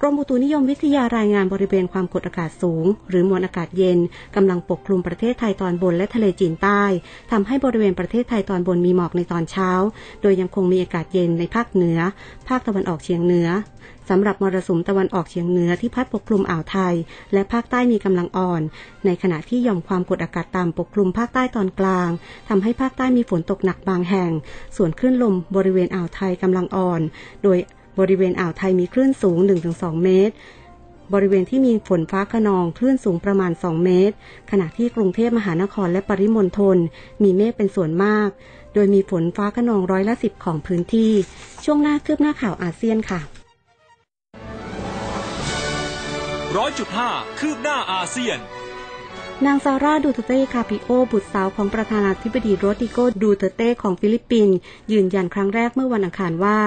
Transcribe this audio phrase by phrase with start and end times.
[0.00, 3.98] กรมอุตุนิยมวิทยารายงานบริเวณความกดอากาศสูง หรือมวลอากาศเย็น
[4.36, 6.82] กำลังปกคลุมประเทศไทยตอนบนและทะเลจีนใต้
[7.30, 9.70] ทำให้บริเวณประเทศไทยตอนบนมีหมอกในตอนเช้า
[10.22, 11.98] โดยยังคงมีอากาศเย็นในภาคเหนือ
[12.48, 13.48] ภาคตะวันออกเฉียงเหนือ
[14.10, 16.94] สำหรับมรสุมตะวันออกเฉียงเหนือที่พัดปกคลุมอ่าวไทย
[17.32, 18.62] และภาคใต้มีกำลังอ่อน
[19.04, 22.10] ในขณะที่หย่อมความกดอากาศต่ำปกคลุมภาคใต้ตอนกลาง
[22.48, 24.30] ทำให้ภาคใต้มีฝนตกหนักบางแห่ง
[24.76, 27.00] ส่วนคลื่นลมบริเวณอ่าวไทยกำลังอ่อน
[27.42, 27.58] โดย
[27.98, 29.38] บริเวณอ่าวไทยมีคลื่นสูง
[29.70, 30.34] 1-2 เมตร
[31.14, 34.14] บริเวณที่มีฝนฟ้าขนองคลื่นสูงประมาณ 2 เมตร
[34.50, 36.76] ขณะที่กรุงเทพมหานครและปริมณฑล
[37.22, 38.28] มีเมฆเป็นส่วนมาก
[38.74, 41.12] โดยมีฝนฟ้าคะนองร้อยละสิบของพื้นที่
[41.64, 43.20] ช่วงหน้าคืบหน้าข่าวอาเซียนค่ะ
[46.56, 48.38] ร้อยจุดห้าคืบหน้าอาเซียน
[49.44, 54.56] นางซาร่าดูเตร์เต คาร์ปิโอ บุตรสาวของประธานาธิบดีโรดริโกดูเตร์เตของฟิลิปปินส์
[54.92, 56.58] ยืนยันครั้งแรกเมื่อวันอังคารว่า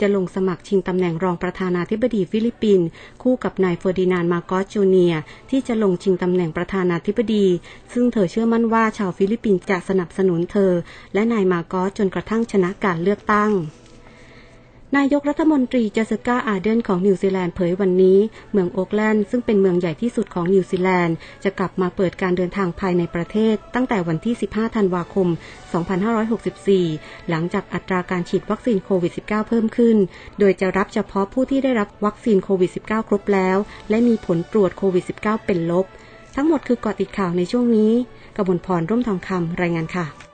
[0.00, 2.86] จะลงสมัครชิงตำแหน่งรองประธานาธิบดีฟิลิปปินส์
[3.22, 5.14] คู่กับนายเฟอร์ดินานด์ มาร์กอสจูเนียร์
[5.50, 7.46] ที่จะลงชิงตำแหน่งประธานาธิบดี
[7.92, 10.72] ซึ่งเธอเชื่อมั่นว่าชาวฟิลิปปินส์จะสนับสนุนเธอ
[11.14, 13.52] และนายมาร์กอสจนกระทั่งชนะการเลือกตั้ง
[14.94, 18.18] นายกรัฐมนตรีเจสสิก้าอาเดนของนิวซีแลนด์เผยวันนี้
[18.52, 25.28] เมืองโอ๊กแลนด์ซึ่งเป็นเมืองใหญ่ที่สุดของนิวซีแลนด์จะกลับมาเปิดการเดินทางภายในประเทศ ตั้งแต่วันที่ 15 ธันวาคม
[26.48, 29.96] 2564 หลังจากอัตราการฉีดวัคซีนโควิด -19 เพิ่มขึ้น
[30.38, 33.56] โดยจะรับเฉพาะผู้ที่ได้รับวัคซีนโควิด -19 ครบแล้ว
[33.90, 35.86] และมีผลตรวจโควิด -19 เป็นลบ
[36.36, 37.92] ทั้งหมดคือเกาะติดข่าวในช่วงนี้
[38.36, 40.25] กบฏพรร่มทองคำรายงานค่ะ